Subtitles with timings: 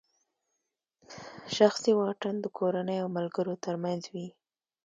[1.55, 4.27] شخصي واټن د کورنۍ او ملګرو ترمنځ وي.